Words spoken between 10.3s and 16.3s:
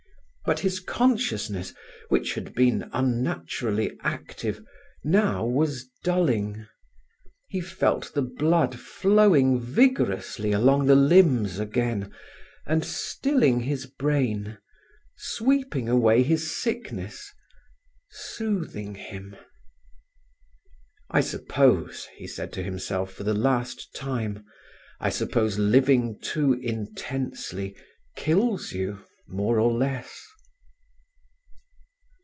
along the limbs again, and stilling has brain, sweeping away